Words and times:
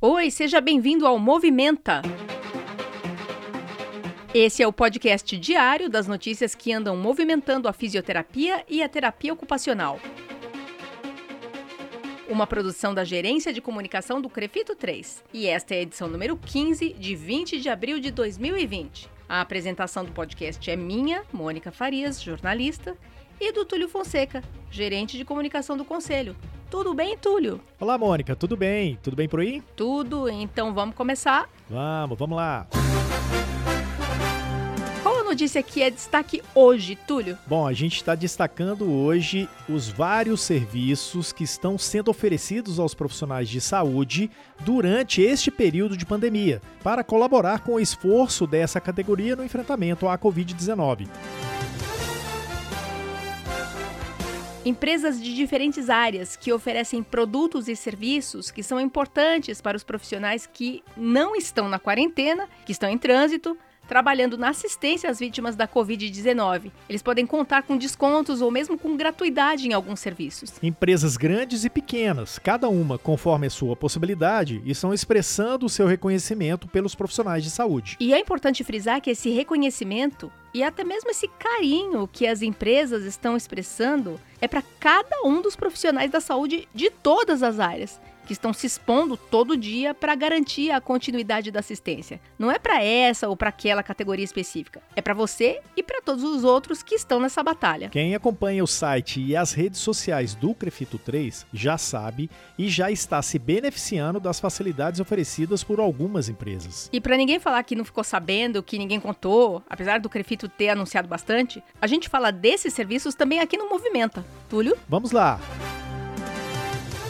Oi, 0.00 0.30
seja 0.30 0.60
bem-vindo 0.60 1.04
ao 1.04 1.18
Movimenta. 1.18 2.02
Esse 4.32 4.62
é 4.62 4.66
o 4.68 4.72
podcast 4.72 5.36
diário 5.36 5.90
das 5.90 6.06
notícias 6.06 6.54
que 6.54 6.72
andam 6.72 6.96
movimentando 6.96 7.66
a 7.66 7.72
fisioterapia 7.72 8.64
e 8.68 8.80
a 8.80 8.88
terapia 8.88 9.32
ocupacional. 9.32 9.98
Uma 12.28 12.46
produção 12.46 12.94
da 12.94 13.02
Gerência 13.02 13.52
de 13.52 13.60
Comunicação 13.60 14.20
do 14.20 14.28
Crefito 14.28 14.76
3. 14.76 15.24
E 15.34 15.48
esta 15.48 15.74
é 15.74 15.78
a 15.78 15.82
edição 15.82 16.06
número 16.06 16.36
15, 16.36 16.92
de 16.92 17.16
20 17.16 17.60
de 17.60 17.68
abril 17.68 17.98
de 17.98 18.12
2020. 18.12 19.10
A 19.28 19.40
apresentação 19.40 20.04
do 20.04 20.12
podcast 20.12 20.70
é 20.70 20.76
minha, 20.76 21.24
Mônica 21.32 21.72
Farias, 21.72 22.22
jornalista, 22.22 22.96
e 23.40 23.50
do 23.50 23.64
Túlio 23.64 23.88
Fonseca, 23.88 24.44
gerente 24.70 25.16
de 25.16 25.24
comunicação 25.24 25.76
do 25.76 25.84
Conselho. 25.84 26.36
Tudo 26.70 26.92
bem, 26.92 27.16
Túlio? 27.16 27.60
Olá, 27.80 27.96
Mônica, 27.96 28.36
tudo 28.36 28.56
bem? 28.56 28.98
Tudo 29.02 29.16
bem 29.16 29.26
por 29.28 29.40
aí? 29.40 29.62
Tudo, 29.74 30.28
então 30.28 30.74
vamos 30.74 30.94
começar? 30.94 31.48
Vamos, 31.68 32.18
vamos 32.18 32.36
lá. 32.36 32.66
Qual 35.02 35.20
a 35.20 35.24
notícia 35.24 35.62
que 35.62 35.80
é 35.80 35.90
destaque 35.90 36.42
hoje, 36.54 36.94
Túlio? 37.06 37.38
Bom, 37.46 37.66
a 37.66 37.72
gente 37.72 37.96
está 37.96 38.14
destacando 38.14 38.90
hoje 38.90 39.48
os 39.66 39.88
vários 39.88 40.42
serviços 40.42 41.32
que 41.32 41.42
estão 41.44 41.78
sendo 41.78 42.10
oferecidos 42.10 42.78
aos 42.78 42.92
profissionais 42.94 43.48
de 43.48 43.62
saúde 43.62 44.30
durante 44.60 45.22
este 45.22 45.50
período 45.50 45.96
de 45.96 46.04
pandemia, 46.04 46.60
para 46.84 47.02
colaborar 47.02 47.60
com 47.60 47.74
o 47.74 47.80
esforço 47.80 48.46
dessa 48.46 48.78
categoria 48.78 49.34
no 49.34 49.44
enfrentamento 49.44 50.06
à 50.06 50.18
Covid-19. 50.18 51.08
Empresas 54.68 55.18
de 55.18 55.34
diferentes 55.34 55.88
áreas 55.88 56.36
que 56.36 56.52
oferecem 56.52 57.02
produtos 57.02 57.68
e 57.68 57.74
serviços 57.74 58.50
que 58.50 58.62
são 58.62 58.78
importantes 58.78 59.62
para 59.62 59.78
os 59.78 59.82
profissionais 59.82 60.46
que 60.46 60.84
não 60.94 61.34
estão 61.34 61.70
na 61.70 61.78
quarentena, 61.78 62.46
que 62.66 62.72
estão 62.72 62.90
em 62.90 62.98
trânsito, 62.98 63.56
trabalhando 63.88 64.36
na 64.36 64.50
assistência 64.50 65.10
às 65.10 65.18
vítimas 65.18 65.56
da 65.56 65.66
Covid-19. 65.66 66.70
Eles 66.88 67.02
podem 67.02 67.26
contar 67.26 67.62
com 67.62 67.76
descontos 67.76 68.42
ou 68.42 68.50
mesmo 68.50 68.78
com 68.78 68.96
gratuidade 68.96 69.66
em 69.66 69.72
alguns 69.72 69.98
serviços. 69.98 70.52
Empresas 70.62 71.16
grandes 71.16 71.64
e 71.64 71.70
pequenas, 71.70 72.38
cada 72.38 72.68
uma 72.68 72.98
conforme 72.98 73.46
a 73.46 73.50
sua 73.50 73.74
possibilidade, 73.74 74.62
estão 74.66 74.92
expressando 74.92 75.64
o 75.64 75.70
seu 75.70 75.86
reconhecimento 75.86 76.68
pelos 76.68 76.94
profissionais 76.94 77.42
de 77.42 77.50
saúde. 77.50 77.96
E 77.98 78.12
é 78.12 78.20
importante 78.20 78.62
frisar 78.62 79.00
que 79.00 79.10
esse 79.10 79.30
reconhecimento 79.30 80.30
e 80.52 80.62
até 80.62 80.84
mesmo 80.84 81.10
esse 81.10 81.28
carinho 81.28 82.08
que 82.08 82.26
as 82.26 82.42
empresas 82.42 83.04
estão 83.04 83.36
expressando 83.36 84.20
é 84.40 84.46
para 84.46 84.62
cada 84.78 85.22
um 85.24 85.40
dos 85.40 85.56
profissionais 85.56 86.10
da 86.10 86.20
saúde 86.20 86.68
de 86.74 86.90
todas 86.90 87.42
as 87.42 87.58
áreas 87.58 88.00
que 88.28 88.34
estão 88.34 88.52
se 88.52 88.66
expondo 88.66 89.16
todo 89.16 89.56
dia 89.56 89.94
para 89.94 90.14
garantir 90.14 90.70
a 90.70 90.82
continuidade 90.82 91.50
da 91.50 91.60
assistência. 91.60 92.20
Não 92.38 92.52
é 92.52 92.58
para 92.58 92.84
essa 92.84 93.26
ou 93.26 93.34
para 93.34 93.48
aquela 93.48 93.82
categoria 93.82 94.24
específica. 94.24 94.82
É 94.94 95.00
para 95.00 95.14
você 95.14 95.60
e 95.74 95.82
para 95.82 96.02
todos 96.02 96.22
os 96.22 96.44
outros 96.44 96.82
que 96.82 96.94
estão 96.94 97.18
nessa 97.18 97.42
batalha. 97.42 97.88
Quem 97.88 98.14
acompanha 98.14 98.62
o 98.62 98.66
site 98.66 99.18
e 99.18 99.34
as 99.34 99.54
redes 99.54 99.80
sociais 99.80 100.34
do 100.34 100.54
Crefito 100.54 100.98
3 100.98 101.46
já 101.54 101.78
sabe 101.78 102.30
e 102.58 102.68
já 102.68 102.90
está 102.90 103.22
se 103.22 103.38
beneficiando 103.38 104.20
das 104.20 104.38
facilidades 104.38 105.00
oferecidas 105.00 105.64
por 105.64 105.80
algumas 105.80 106.28
empresas. 106.28 106.90
E 106.92 107.00
para 107.00 107.16
ninguém 107.16 107.40
falar 107.40 107.62
que 107.62 107.74
não 107.74 107.84
ficou 107.84 108.04
sabendo, 108.04 108.62
que 108.62 108.76
ninguém 108.76 109.00
contou, 109.00 109.62
apesar 109.70 110.00
do 110.00 110.10
Crefito 110.10 110.50
ter 110.50 110.68
anunciado 110.68 111.08
bastante, 111.08 111.64
a 111.80 111.86
gente 111.86 112.10
fala 112.10 112.30
desses 112.30 112.74
serviços 112.74 113.14
também 113.14 113.40
aqui 113.40 113.56
no 113.56 113.70
Movimenta. 113.70 114.22
Túlio? 114.50 114.76
Vamos 114.86 115.12
lá. 115.12 115.40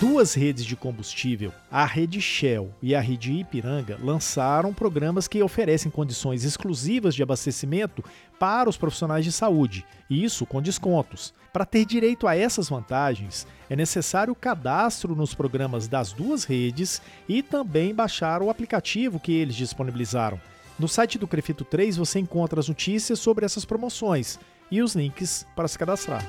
Duas 0.00 0.32
redes 0.32 0.64
de 0.64 0.76
combustível, 0.76 1.52
a 1.70 1.84
rede 1.84 2.22
Shell 2.22 2.74
e 2.80 2.94
a 2.94 3.00
rede 3.02 3.34
Ipiranga, 3.34 4.00
lançaram 4.02 4.72
programas 4.72 5.28
que 5.28 5.42
oferecem 5.42 5.90
condições 5.90 6.42
exclusivas 6.42 7.14
de 7.14 7.22
abastecimento 7.22 8.02
para 8.38 8.70
os 8.70 8.78
profissionais 8.78 9.26
de 9.26 9.30
saúde, 9.30 9.84
e 10.08 10.24
isso 10.24 10.46
com 10.46 10.62
descontos. 10.62 11.34
Para 11.52 11.66
ter 11.66 11.84
direito 11.84 12.26
a 12.26 12.34
essas 12.34 12.70
vantagens, 12.70 13.46
é 13.68 13.76
necessário 13.76 14.34
cadastro 14.34 15.14
nos 15.14 15.34
programas 15.34 15.86
das 15.86 16.14
duas 16.14 16.44
redes 16.44 17.02
e 17.28 17.42
também 17.42 17.94
baixar 17.94 18.40
o 18.40 18.48
aplicativo 18.48 19.20
que 19.20 19.32
eles 19.32 19.54
disponibilizaram. 19.54 20.40
No 20.78 20.88
site 20.88 21.18
do 21.18 21.28
Crefito 21.28 21.62
3 21.62 21.98
você 21.98 22.18
encontra 22.18 22.58
as 22.58 22.70
notícias 22.70 23.18
sobre 23.18 23.44
essas 23.44 23.66
promoções 23.66 24.40
e 24.70 24.80
os 24.80 24.94
links 24.94 25.46
para 25.54 25.68
se 25.68 25.78
cadastrar. 25.78 26.24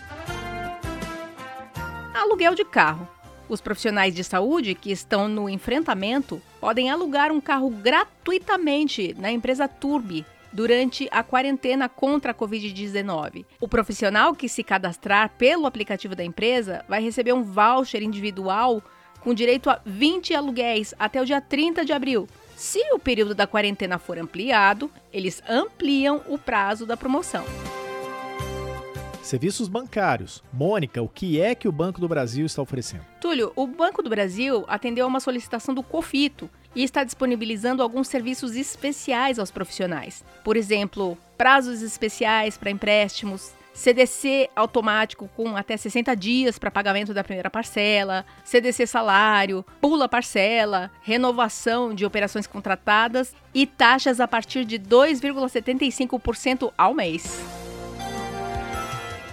Aluguel 2.14 2.54
de 2.54 2.66
carro. 2.66 3.21
Os 3.50 3.62
profissionais 3.62 4.16
de 4.16 4.24
saúde 4.24 4.76
que 4.76 4.92
estão 4.92 5.28
no 5.28 5.50
enfrentamento 5.50 6.42
podem 6.60 6.90
alugar 6.90 7.32
um 7.32 7.42
carro 7.42 7.70
gratuitamente 7.70 9.16
na 9.18 9.32
empresa 9.32 9.68
Turbi 9.68 10.26
durante 10.54 11.08
a 11.12 11.24
quarentena 11.24 11.88
contra 11.88 12.32
a 12.32 12.36
Covid-19. 12.36 13.46
O 13.60 13.68
profissional 13.68 14.36
que 14.36 14.50
se 14.50 14.64
cadastrar 14.64 15.32
pelo 15.38 15.66
aplicativo 15.66 16.16
da 16.16 16.24
empresa 16.24 16.84
vai 16.88 17.02
receber 17.02 17.34
um 17.34 17.44
voucher 17.44 18.04
individual 18.04 18.82
com 19.22 19.34
direito 19.34 19.70
a 19.70 19.80
20 19.86 20.34
aluguéis 20.34 20.94
até 21.00 21.22
o 21.22 21.26
dia 21.26 21.40
30 21.40 21.86
de 21.86 21.94
abril. 21.94 22.28
Se 22.56 22.80
o 22.94 23.00
período 23.00 23.34
da 23.34 23.48
quarentena 23.48 23.98
for 23.98 24.18
ampliado, 24.18 24.92
eles 25.14 25.42
ampliam 25.48 26.22
o 26.28 26.38
prazo 26.38 26.86
da 26.86 26.98
promoção. 26.98 27.46
Serviços 29.22 29.68
bancários. 29.68 30.44
Mônica, 30.52 31.02
o 31.02 31.08
que 31.08 31.40
é 31.40 31.54
que 31.54 31.68
o 31.68 31.72
Banco 31.72 32.02
do 32.02 32.08
Brasil 32.08 32.46
está 32.46 32.62
oferecendo? 32.62 33.06
Túlio, 33.20 33.52
o 33.56 33.68
Banco 33.68 34.02
do 34.02 34.10
Brasil 34.10 34.66
atendeu 34.68 35.06
a 35.06 35.08
uma 35.08 35.20
solicitação 35.20 35.74
do 35.76 35.84
COFITO 35.84 36.50
e 36.76 36.84
está 36.84 37.04
disponibilizando 37.04 37.84
alguns 37.84 38.08
serviços 38.08 38.56
especiais 38.56 39.38
aos 39.38 39.52
profissionais. 39.52 40.24
Por 40.44 40.58
exemplo, 40.58 41.18
prazos 41.38 41.82
especiais 41.82 42.58
para 42.58 42.72
empréstimos, 42.72 43.54
CDC 43.74 44.50
automático 44.56 45.30
com 45.36 45.56
até 45.56 45.78
60 45.78 46.16
dias 46.16 46.60
para 46.60 46.72
pagamento 46.72 47.14
da 47.14 47.24
primeira 47.24 47.50
parcela, 47.50 48.26
CDC 48.44 48.86
salário, 48.88 49.66
pula 49.80 50.10
parcela, 50.10 50.92
renovação 51.02 51.94
de 51.94 52.06
operações 52.06 52.48
contratadas 52.48 53.34
e 53.54 53.66
taxas 53.66 54.20
a 54.20 54.28
partir 54.28 54.66
de 54.66 54.78
2,75% 54.80 56.72
ao 56.78 56.94
mês. 56.94 57.61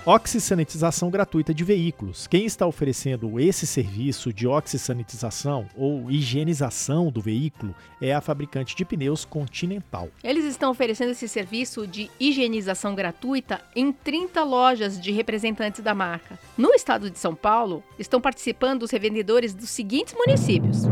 Oxisanitização 0.05 1.11
gratuita 1.11 1.53
de 1.53 1.65
veículos. 1.65 2.27
Quem 2.27 2.47
está 2.47 2.67
oferecendo 2.67 3.39
esse 3.39 3.67
serviço 3.67 4.33
de 4.33 4.47
oxisanitização 4.47 5.69
ou 5.77 6.11
higienização 6.11 7.11
do 7.11 7.21
veículo 7.21 7.75
é 8.01 8.15
a 8.15 8.21
fabricante 8.21 8.75
de 8.75 8.85
pneus 8.85 9.25
Continental. 9.25 10.09
Eles 10.23 10.45
estão 10.45 10.71
oferecendo 10.71 11.11
esse 11.11 11.29
serviço 11.29 11.87
de 11.87 12.11
higienização 12.19 12.95
gratuita 12.95 13.61
em 13.75 13.93
30 13.93 14.43
lojas 14.45 15.01
de 15.01 15.13
representantes 15.13 15.83
da 15.83 15.95
marca. 15.95 16.39
No 16.57 16.73
estado 16.73 17.11
de 17.11 17.19
São 17.19 17.35
Paulo, 17.35 17.83
estão 17.99 18.21
participando 18.21 18.85
os 18.85 18.91
revendedores 18.91 19.55
dos 19.55 19.71
seguintes 19.71 20.15
municípios: 20.15 20.83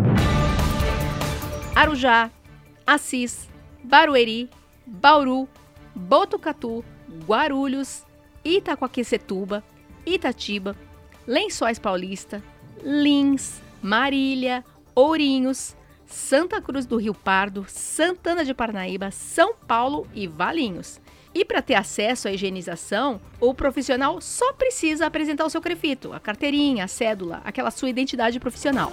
Arujá, 1.74 2.30
Assis, 2.86 3.48
Barueri, 3.82 4.50
Bauru, 4.86 5.48
Botucatu, 5.94 6.84
Guarulhos, 7.26 8.05
Itacoaquecetuba, 8.46 9.64
Itatiba, 10.06 10.76
Lençóis 11.26 11.80
Paulista, 11.80 12.40
Lins, 12.80 13.60
Marília, 13.82 14.64
Ourinhos, 14.94 15.74
Santa 16.06 16.60
Cruz 16.60 16.86
do 16.86 16.96
Rio 16.96 17.12
Pardo, 17.12 17.66
Santana 17.68 18.44
de 18.44 18.54
Parnaíba, 18.54 19.10
São 19.10 19.54
Paulo 19.66 20.06
e 20.14 20.28
Valinhos. 20.28 21.00
E 21.34 21.44
para 21.44 21.60
ter 21.60 21.74
acesso 21.74 22.28
à 22.28 22.32
higienização, 22.32 23.20
o 23.40 23.52
profissional 23.52 24.20
só 24.20 24.52
precisa 24.52 25.06
apresentar 25.06 25.44
o 25.44 25.50
seu 25.50 25.60
crefito, 25.60 26.12
a 26.12 26.20
carteirinha, 26.20 26.84
a 26.84 26.88
cédula, 26.88 27.42
aquela 27.44 27.72
sua 27.72 27.90
identidade 27.90 28.38
profissional. 28.38 28.92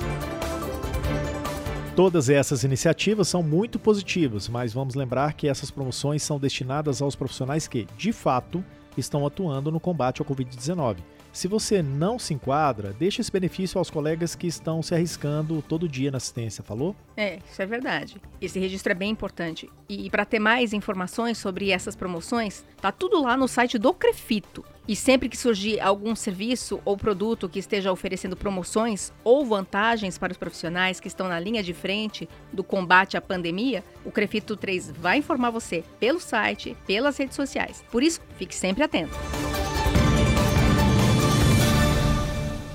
Todas 1.96 2.28
essas 2.28 2.64
iniciativas 2.64 3.28
são 3.28 3.44
muito 3.44 3.78
positivas, 3.78 4.50
mas 4.50 4.74
vamos 4.74 4.96
lembrar 4.96 5.34
que 5.34 5.48
essas 5.48 5.70
promoções 5.70 6.24
são 6.24 6.40
destinadas 6.40 7.04
aos 7.04 7.16
profissionais 7.16 7.68
que, 7.68 7.88
de 7.96 8.12
fato, 8.12 8.66
estão 9.00 9.26
atuando 9.26 9.72
no 9.72 9.80
combate 9.80 10.22
ao 10.22 10.28
Covid-19. 10.28 10.98
Se 11.34 11.48
você 11.48 11.82
não 11.82 12.20
se 12.20 12.32
enquadra, 12.32 12.94
deixe 12.94 13.20
esse 13.20 13.32
benefício 13.32 13.80
aos 13.80 13.90
colegas 13.90 14.36
que 14.36 14.46
estão 14.46 14.84
se 14.84 14.94
arriscando 14.94 15.64
todo 15.64 15.90
dia 15.90 16.12
na 16.12 16.18
assistência, 16.18 16.64
falou? 16.64 16.96
É, 17.18 17.40
isso 17.50 17.60
é 17.60 17.66
verdade. 17.66 18.22
Esse 18.40 18.60
registro 18.60 18.92
é 18.92 18.96
bem 18.96 19.10
importante. 19.10 19.68
E 19.90 20.12
para 20.12 20.26
ter 20.26 20.38
mais 20.38 20.74
informações 20.74 21.40
sobre 21.40 21.72
essas 21.72 21.96
promoções, 21.96 22.64
tá 22.80 22.92
tudo 22.92 23.20
lá 23.24 23.36
no 23.36 23.48
site 23.48 23.80
do 23.80 23.92
Crefito. 23.96 24.64
E 24.86 24.96
sempre 24.98 25.30
que 25.30 25.38
surgir 25.38 25.80
algum 25.80 26.14
serviço 26.14 26.82
ou 26.84 26.98
produto 26.98 27.48
que 27.48 27.60
esteja 27.60 27.92
oferecendo 27.92 28.36
promoções 28.36 29.14
ou 29.24 29.46
vantagens 29.46 30.18
para 30.18 30.34
os 30.34 30.38
profissionais 30.38 31.00
que 31.00 31.08
estão 31.08 31.30
na 31.30 31.40
linha 31.40 31.64
de 31.64 31.74
frente 31.74 32.28
do 32.52 32.66
combate 32.66 33.16
à 33.16 33.22
pandemia, 33.22 33.82
o 34.04 34.12
Crefito 34.12 34.58
3 34.58 34.92
vai 34.92 35.20
informar 35.20 35.52
você 35.52 35.86
pelo 36.02 36.20
site, 36.20 36.76
pelas 36.86 37.16
redes 37.16 37.36
sociais. 37.36 37.84
Por 37.90 38.04
isso, 38.04 38.20
fique 38.38 38.54
sempre 38.54 38.84
atento. 38.84 39.14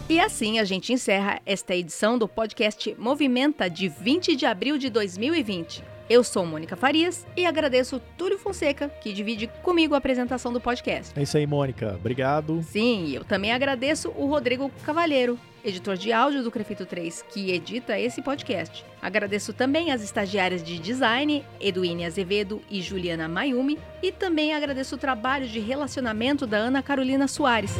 E 0.09 0.19
assim 0.19 0.59
a 0.59 0.65
gente 0.65 0.91
encerra 0.91 1.43
esta 1.45 1.77
edição 1.77 2.17
do 2.17 2.27
podcast 2.27 2.97
Movimenta 2.99 3.69
de 3.69 3.87
20 3.87 4.35
de 4.35 4.47
abril 4.47 4.79
de 4.79 4.89
2020. 4.89 5.98
Eu 6.09 6.25
sou 6.25 6.47
Mônica 6.47 6.75
Farias 6.75 7.27
e 7.37 7.45
agradeço 7.45 8.01
Túlio 8.17 8.39
Fonseca, 8.39 8.89
que 8.89 9.13
divide 9.13 9.47
comigo 9.63 9.95
a 9.95 9.99
apresentação 9.99 10.51
do 10.51 10.59
podcast. 10.59 11.13
É 11.15 11.23
isso 11.23 11.37
aí, 11.37 11.47
Mônica. 11.47 11.97
Obrigado. 11.97 12.63
Sim, 12.63 13.11
eu 13.15 13.25
também 13.25 13.53
agradeço 13.53 14.09
o 14.17 14.25
Rodrigo 14.25 14.71
Cavalheiro, 14.87 15.39
editor 15.63 15.99
de 15.99 16.11
áudio 16.11 16.43
do 16.43 16.51
Crefito 16.51 16.87
3, 16.87 17.27
que 17.29 17.51
edita 17.53 17.99
esse 17.99 18.23
podcast. 18.23 18.83
Agradeço 19.03 19.53
também 19.53 19.93
as 19.93 20.03
estagiárias 20.03 20.63
de 20.63 20.79
design, 20.79 21.45
Eduine 21.61 22.07
Azevedo 22.07 22.63
e 22.71 22.81
Juliana 22.81 23.29
Mayumi, 23.29 23.79
e 24.03 24.11
também 24.11 24.55
agradeço 24.55 24.95
o 24.95 24.99
trabalho 24.99 25.47
de 25.47 25.61
relacionamento 25.61 26.47
da 26.47 26.57
Ana 26.57 26.83
Carolina 26.83 27.29
Soares. 27.29 27.73